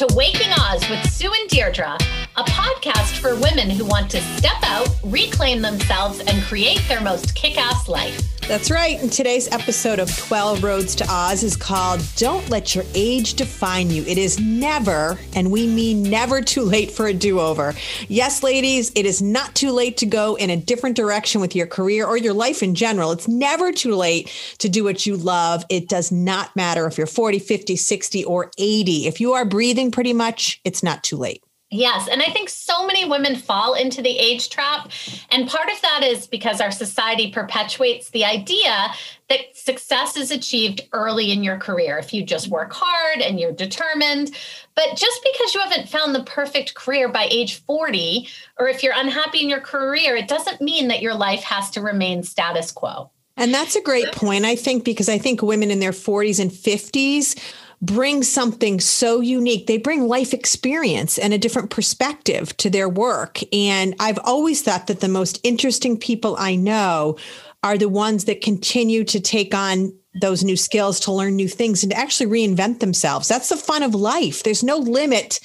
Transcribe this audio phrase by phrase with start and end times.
[0.00, 1.98] to Waking Oz with Sue and Deirdre,
[2.36, 7.34] a podcast for women who want to step out, reclaim themselves, and create their most
[7.34, 8.20] kick ass life.
[8.50, 9.00] That's right.
[9.00, 13.90] And today's episode of 12 Roads to Oz is called Don't Let Your Age Define
[13.90, 14.02] You.
[14.04, 17.74] It is never, and we mean never too late for a do over.
[18.08, 21.68] Yes, ladies, it is not too late to go in a different direction with your
[21.68, 23.12] career or your life in general.
[23.12, 25.64] It's never too late to do what you love.
[25.68, 29.06] It does not matter if you're 40, 50, 60, or 80.
[29.06, 31.44] If you are breathing pretty much, it's not too late.
[31.72, 32.08] Yes.
[32.08, 34.90] And I think so many women fall into the age trap.
[35.30, 38.88] And part of that is because our society perpetuates the idea
[39.28, 43.52] that success is achieved early in your career if you just work hard and you're
[43.52, 44.34] determined.
[44.74, 48.28] But just because you haven't found the perfect career by age 40,
[48.58, 51.80] or if you're unhappy in your career, it doesn't mean that your life has to
[51.80, 53.10] remain status quo.
[53.36, 56.50] And that's a great point, I think, because I think women in their 40s and
[56.50, 57.40] 50s
[57.82, 59.66] bring something so unique.
[59.66, 63.40] They bring life experience and a different perspective to their work.
[63.52, 67.16] And I've always thought that the most interesting people I know
[67.62, 71.82] are the ones that continue to take on those new skills to learn new things
[71.82, 73.28] and to actually reinvent themselves.
[73.28, 74.42] That's the fun of life.
[74.42, 75.38] There's no limit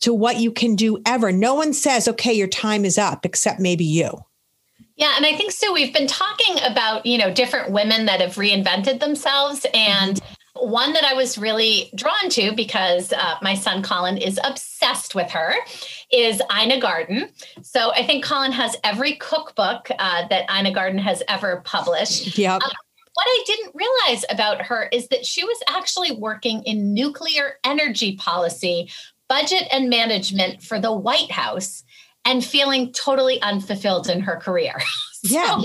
[0.00, 1.32] to what you can do ever.
[1.32, 4.24] No one says, okay, your time is up, except maybe you.
[4.96, 5.72] Yeah, and I think so.
[5.72, 9.66] We've been talking about, you know, different women that have reinvented themselves.
[9.74, 10.20] And
[10.62, 15.30] one that I was really drawn to because uh, my son Colin is obsessed with
[15.30, 15.54] her
[16.12, 17.28] is Ina Garten.
[17.62, 22.38] So I think Colin has every cookbook uh, that Ina Garten has ever published.
[22.38, 22.54] Yeah.
[22.54, 22.70] Um,
[23.14, 28.16] what I didn't realize about her is that she was actually working in nuclear energy
[28.16, 28.90] policy,
[29.28, 31.82] budget, and management for the White House
[32.24, 34.74] and feeling totally unfulfilled in her career.
[35.24, 35.60] Yeah.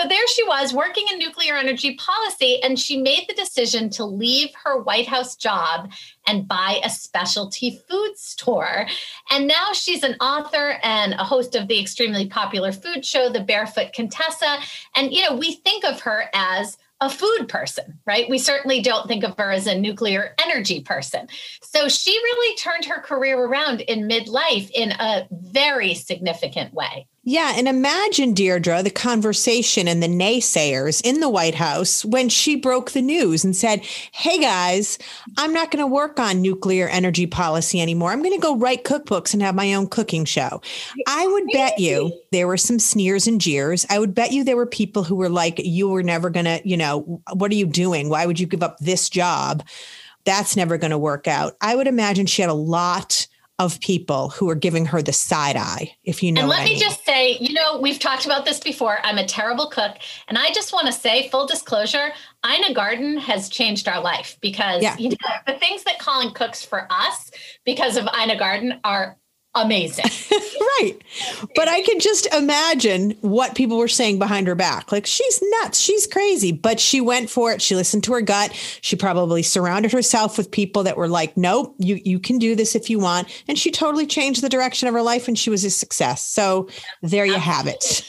[0.00, 4.04] So, there she was working in nuclear energy policy, and she made the decision to
[4.04, 5.90] leave her White House job
[6.26, 8.86] and buy a specialty food store.
[9.30, 13.40] And now she's an author and a host of the extremely popular food show, The
[13.40, 14.58] Barefoot Contessa.
[14.96, 18.28] And, you know, we think of her as a food person, right?
[18.28, 21.28] We certainly don't think of her as a nuclear energy person.
[21.62, 27.06] So she really turned her career around in midlife in a very significant way.
[27.22, 27.52] Yeah.
[27.54, 32.92] And imagine, Deirdre, the conversation and the naysayers in the White House when she broke
[32.92, 34.98] the news and said, Hey guys,
[35.36, 38.10] I'm not going to work on nuclear energy policy anymore.
[38.10, 40.62] I'm going to go write cookbooks and have my own cooking show.
[41.06, 43.84] I would bet you there were some sneers and jeers.
[43.90, 46.62] I would bet you there were people who were like, You were never going to,
[46.64, 48.08] you know, what are you doing?
[48.08, 49.62] Why would you give up this job?
[50.24, 51.54] That's never going to work out.
[51.60, 53.26] I would imagine she had a lot
[53.60, 56.40] of people who are giving her the side eye, if you know.
[56.40, 56.80] And let me mean.
[56.80, 58.98] just say, you know, we've talked about this before.
[59.04, 59.98] I'm a terrible cook.
[60.28, 62.08] And I just want to say, full disclosure,
[62.44, 64.96] Ina Garten has changed our life because yeah.
[64.96, 65.16] you know,
[65.46, 67.30] the things that Colin cooks for us
[67.66, 69.18] because of Ina Garten are
[69.54, 70.04] amazing.
[70.60, 70.94] right.
[71.54, 74.92] But I can just imagine what people were saying behind her back.
[74.92, 75.78] Like, she's nuts.
[75.78, 76.52] She's crazy.
[76.52, 77.60] But she went for it.
[77.60, 78.52] She listened to her gut.
[78.80, 82.74] She probably surrounded herself with people that were like, nope, you, you can do this
[82.74, 83.28] if you want.
[83.48, 86.24] And she totally changed the direction of her life and she was a success.
[86.24, 86.68] So
[87.02, 88.04] there you have it.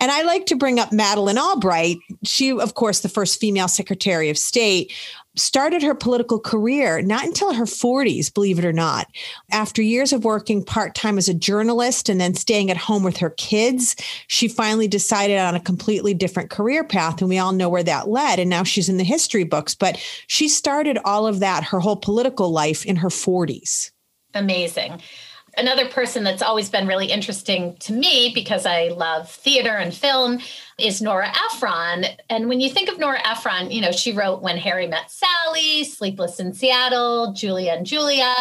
[0.00, 1.98] And I like to bring up Madeleine Albright.
[2.24, 4.92] She, of course, the first female Secretary of State
[5.36, 9.06] started her political career not until her 40s, believe it or not.
[9.52, 13.18] After years of working part time as a journalist and then staying at home with
[13.18, 13.96] her kids,
[14.26, 17.20] she finally decided on a completely different career path.
[17.20, 18.38] And we all know where that led.
[18.38, 19.74] And now she's in the history books.
[19.74, 23.90] But she started all of that, her whole political life, in her 40s.
[24.34, 25.00] Amazing
[25.56, 30.40] another person that's always been really interesting to me because I love theater and film
[30.78, 32.04] is Nora Ephron.
[32.28, 35.84] And when you think of Nora Ephron, you know, she wrote When Harry Met Sally,
[35.84, 38.34] Sleepless in Seattle, Julie and Julia.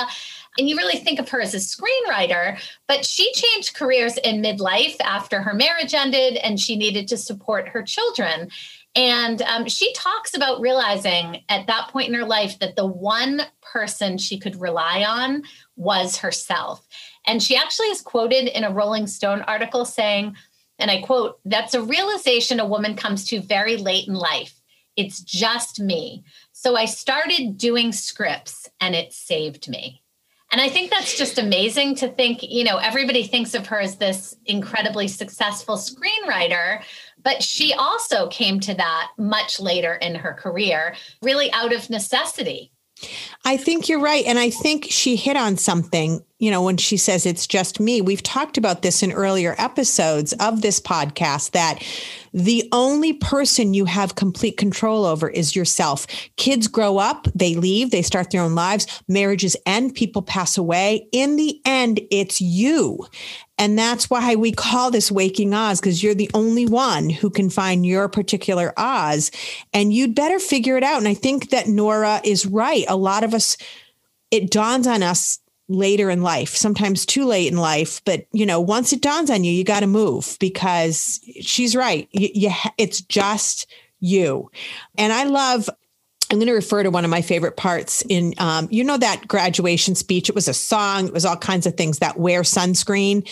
[0.58, 4.96] And you really think of her as a screenwriter, but she changed careers in midlife
[5.02, 8.50] after her marriage ended and she needed to support her children.
[8.95, 13.41] And um, she talks about realizing at that point in her life that the one
[13.61, 15.43] person she could rely on
[15.75, 16.87] was herself.
[17.28, 20.35] And she actually is quoted in a Rolling Stone article saying,
[20.79, 24.61] and I quote, that's a realization a woman comes to very late in life.
[24.96, 26.23] It's just me.
[26.53, 30.02] So I started doing scripts and it saved me.
[30.52, 33.97] And I think that's just amazing to think, you know, everybody thinks of her as
[33.97, 36.81] this incredibly successful screenwriter,
[37.25, 42.72] but she also came to that much later in her career, really out of necessity.
[43.43, 44.23] I think you're right.
[44.25, 48.02] And I think she hit on something you know, when she says it's just me,
[48.02, 51.82] we've talked about this in earlier episodes of this podcast that
[52.34, 56.05] the only person you have complete control over is yourself.
[56.35, 61.08] Kids grow up, they leave, they start their own lives, marriages end, people pass away.
[61.14, 63.08] In the end, it's you.
[63.58, 67.49] And that's why we call this Waking Oz, because you're the only one who can
[67.49, 69.32] find your particular Oz.
[69.73, 70.97] And you'd better figure it out.
[70.97, 72.84] And I think that Nora is right.
[72.90, 73.55] A lot of us,
[74.32, 78.02] it dawns on us later in life, sometimes too late in life.
[78.06, 82.08] But you know, once it dawns on you, you got to move because she's right.
[82.12, 84.52] You, you, it's just you.
[84.97, 85.70] And I love.
[86.32, 89.28] I'm going to refer to one of my favorite parts in, um, you know, that
[89.28, 90.28] graduation speech.
[90.28, 91.06] It was a song.
[91.06, 92.00] It was all kinds of things.
[92.00, 93.29] That wear sunscreen.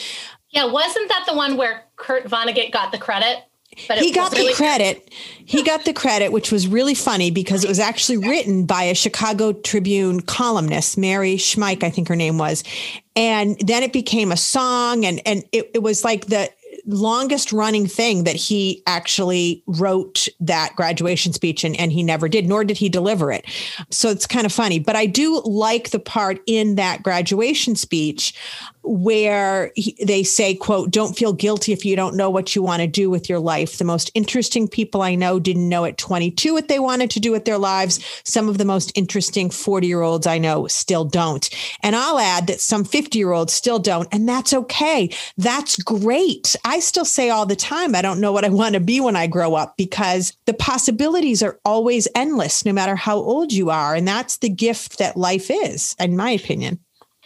[0.52, 3.40] Yeah, wasn't that the one where Kurt Vonnegut got the credit?
[3.88, 5.14] But he got really the credit.
[5.46, 8.96] he got the credit, which was really funny because it was actually written by a
[8.96, 12.64] Chicago Tribune columnist, Mary Schmich, I think her name was.
[13.16, 16.50] And then it became a song, and and it, it was like the
[16.86, 22.48] longest running thing that he actually wrote that graduation speech and, and he never did,
[22.48, 23.46] nor did he deliver it.
[23.90, 24.80] So it's kind of funny.
[24.80, 28.34] But I do like the part in that graduation speech
[28.84, 32.82] where he, they say quote don't feel guilty if you don't know what you want
[32.82, 33.78] to do with your life.
[33.78, 37.32] The most interesting people i know didn't know at 22 what they wanted to do
[37.32, 38.04] with their lives.
[38.24, 41.50] Some of the most interesting 40 year olds i know still don't.
[41.82, 45.10] And i'll add that some 50 year olds still don't and that's okay.
[45.38, 46.56] That's great.
[46.66, 49.16] I still say all the time i don't know what i want to be when
[49.16, 53.96] i grow up because the possibilities are always endless no matter how old you are
[53.96, 56.80] and that's the gift that life is in my opinion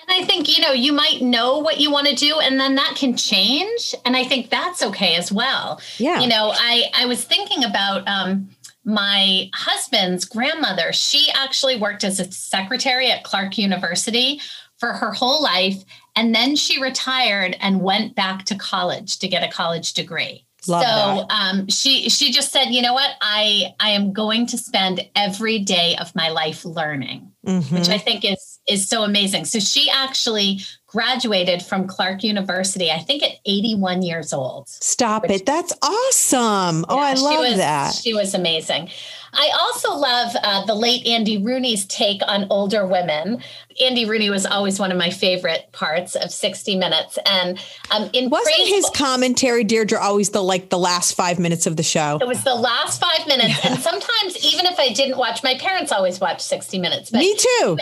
[0.09, 2.95] I think, you know, you might know what you want to do and then that
[2.95, 3.93] can change.
[4.05, 5.81] And I think that's okay as well.
[5.97, 6.21] Yeah.
[6.21, 8.49] You know, I, I was thinking about um,
[8.85, 10.93] my husband's grandmother.
[10.93, 14.39] She actually worked as a secretary at Clark University
[14.77, 15.83] for her whole life.
[16.15, 20.45] And then she retired and went back to college to get a college degree.
[20.67, 24.57] Love so um, she she just said, you know what, I I am going to
[24.57, 27.75] spend every day of my life learning, mm-hmm.
[27.75, 29.45] which I think is is so amazing.
[29.45, 34.69] So she actually graduated from Clark University, I think at 81 years old.
[34.69, 35.45] Stop which, it.
[35.45, 36.85] That's awesome.
[36.87, 37.93] Oh, I love was, that.
[37.93, 38.89] She was amazing.
[39.33, 43.43] I also love uh, the late Andy Rooney's take on older women.
[43.81, 47.19] Andy Rooney was always one of my favorite parts of 60 Minutes.
[47.25, 47.59] And
[47.91, 51.75] um, in wasn't praise- his commentary, Deirdre, always the like the last five minutes of
[51.75, 52.17] the show?
[52.21, 53.63] It was the last five minutes.
[53.65, 57.11] and sometimes, even if I didn't watch, my parents always watched 60 Minutes.
[57.11, 57.77] Me too.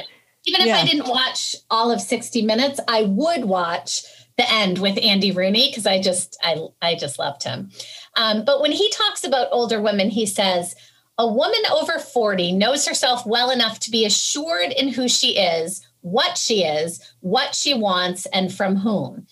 [0.46, 0.78] Even if yeah.
[0.78, 4.04] I didn't watch all of 60 Minutes, I would watch
[4.38, 7.72] the end with Andy Rooney because I just I I just loved him.
[8.18, 10.76] Um, but when he talks about older women, he says
[11.18, 15.86] a woman over 40 knows herself well enough to be assured in who she is,
[16.02, 19.26] what she is, what she wants, and from whom.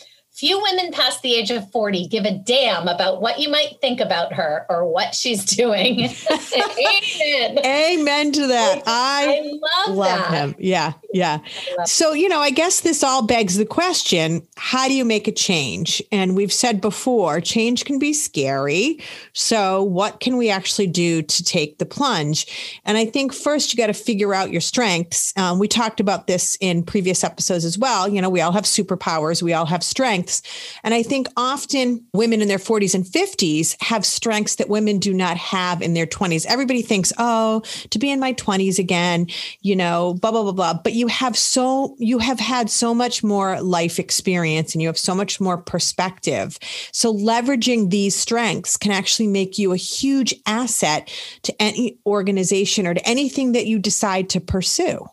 [0.44, 4.02] Few women past the age of 40 give a damn about what you might think
[4.02, 6.02] about her or what she's doing.
[6.02, 7.60] Amen.
[7.66, 8.84] Amen to that.
[8.86, 9.54] I,
[9.88, 10.56] I love, love him.
[10.60, 10.96] Yeah.
[11.14, 11.40] Yeah.
[11.86, 15.32] So, you know, I guess this all begs the question how do you make a
[15.32, 16.04] change?
[16.12, 19.00] And we've said before, change can be scary.
[19.32, 22.80] So, what can we actually do to take the plunge?
[22.84, 25.32] And I think first you got to figure out your strengths.
[25.38, 28.10] Um, we talked about this in previous episodes as well.
[28.10, 30.80] You know, we all have superpowers, we all have strengths strengths.
[30.84, 35.14] And I think often women in their 40s and 50s have strengths that women do
[35.14, 36.46] not have in their 20s.
[36.46, 39.28] Everybody thinks, oh, to be in my 20s again,
[39.62, 40.74] you know, blah, blah, blah, blah.
[40.74, 44.98] But you have so, you have had so much more life experience and you have
[44.98, 46.58] so much more perspective.
[46.92, 51.12] So leveraging these strengths can actually make you a huge asset
[51.44, 55.08] to any organization or to anything that you decide to pursue.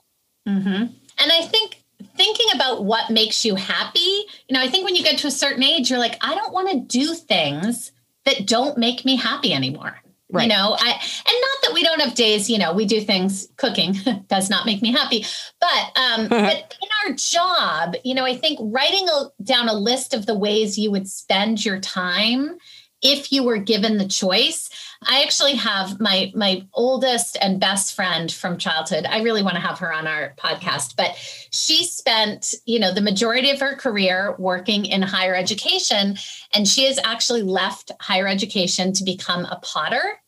[0.48, 0.94] Mm-hmm.
[1.22, 1.79] And I think
[2.16, 5.30] thinking about what makes you happy, you know, I think when you get to a
[5.30, 7.92] certain age, you're like, I don't want to do things
[8.24, 9.98] that don't make me happy anymore.
[10.32, 10.44] Right.
[10.44, 13.48] You know, I and not that we don't have days, you know, we do things
[13.56, 13.96] cooking
[14.28, 15.24] does not make me happy.
[15.60, 20.14] But um but in our job, you know, I think writing a, down a list
[20.14, 22.58] of the ways you would spend your time
[23.02, 24.70] if you were given the choice
[25.06, 29.60] i actually have my my oldest and best friend from childhood i really want to
[29.60, 31.14] have her on our podcast but
[31.50, 36.16] she spent you know the majority of her career working in higher education
[36.54, 40.20] and she has actually left higher education to become a potter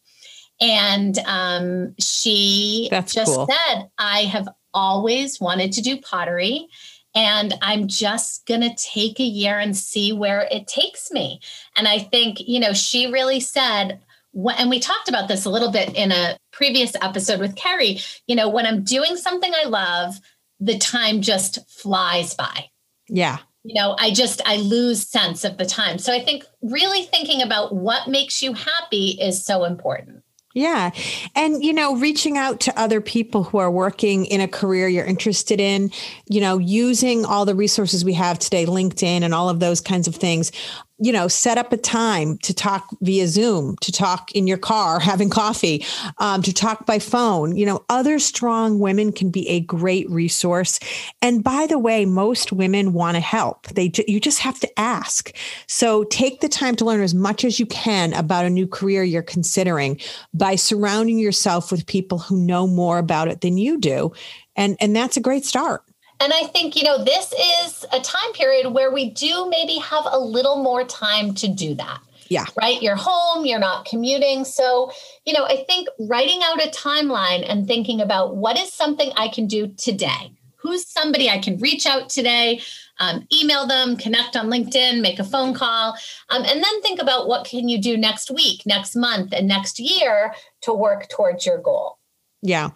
[0.60, 3.46] and um, she That's just cool.
[3.46, 6.68] said i have always wanted to do pottery
[7.14, 11.40] and I'm just going to take a year and see where it takes me.
[11.76, 14.00] And I think, you know, she really said,
[14.34, 18.34] and we talked about this a little bit in a previous episode with Carrie, you
[18.34, 20.20] know, when I'm doing something I love,
[20.60, 22.70] the time just flies by.
[23.08, 23.38] Yeah.
[23.64, 25.98] You know, I just I lose sense of the time.
[25.98, 30.22] So I think really thinking about what makes you happy is so important.
[30.54, 30.90] Yeah.
[31.34, 35.04] And, you know, reaching out to other people who are working in a career you're
[35.04, 35.90] interested in,
[36.28, 40.06] you know, using all the resources we have today, LinkedIn and all of those kinds
[40.06, 40.52] of things
[41.02, 45.00] you know, set up a time to talk via Zoom, to talk in your car
[45.12, 45.84] having coffee,
[46.18, 47.56] um, to talk by phone.
[47.56, 50.78] You know, other strong women can be a great resource.
[51.20, 53.66] And by the way, most women want to help.
[53.68, 55.34] They you just have to ask.
[55.66, 59.02] So take the time to learn as much as you can about a new career
[59.02, 59.98] you're considering
[60.32, 64.12] by surrounding yourself with people who know more about it than you do.
[64.54, 65.82] And and that's a great start.
[66.22, 70.04] And I think, you know, this is a time period where we do maybe have
[70.08, 71.98] a little more time to do that.
[72.28, 72.44] Yeah.
[72.56, 72.80] Right.
[72.80, 74.44] You're home, you're not commuting.
[74.44, 74.92] So,
[75.26, 79.28] you know, I think writing out a timeline and thinking about what is something I
[79.28, 80.32] can do today?
[80.54, 82.60] Who's somebody I can reach out today?
[83.00, 85.96] Um, email them, connect on LinkedIn, make a phone call,
[86.30, 89.80] um, and then think about what can you do next week, next month, and next
[89.80, 91.98] year to work towards your goal.
[92.44, 92.70] Yeah.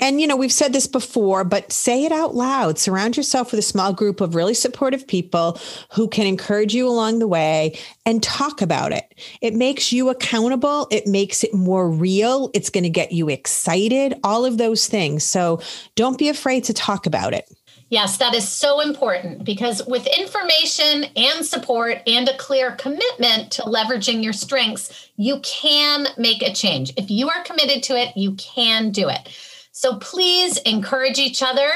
[0.00, 2.78] And, you know, we've said this before, but say it out loud.
[2.78, 5.60] Surround yourself with a small group of really supportive people
[5.92, 9.04] who can encourage you along the way and talk about it.
[9.42, 10.88] It makes you accountable.
[10.90, 12.50] It makes it more real.
[12.54, 15.22] It's going to get you excited, all of those things.
[15.22, 15.60] So
[15.96, 17.44] don't be afraid to talk about it.
[17.90, 23.62] Yes, that is so important because with information and support and a clear commitment to
[23.62, 26.92] leveraging your strengths, you can make a change.
[26.96, 29.36] If you are committed to it, you can do it.
[29.72, 31.68] So please encourage each other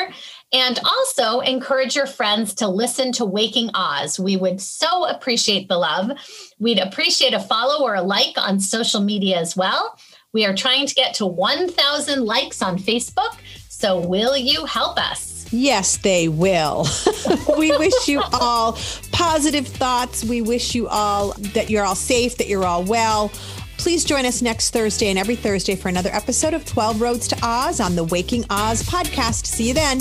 [0.52, 4.20] and also encourage your friends to listen to Waking Oz.
[4.20, 6.12] We would so appreciate the love.
[6.60, 9.98] We'd appreciate a follow or a like on social media as well.
[10.32, 13.36] We are trying to get to 1,000 likes on Facebook.
[13.68, 15.33] So, will you help us?
[15.50, 16.86] Yes, they will.
[17.58, 18.78] we wish you all
[19.12, 20.24] positive thoughts.
[20.24, 23.30] We wish you all that you're all safe, that you're all well.
[23.76, 27.36] Please join us next Thursday and every Thursday for another episode of 12 Roads to
[27.42, 29.46] Oz on the Waking Oz podcast.
[29.46, 30.00] See you then.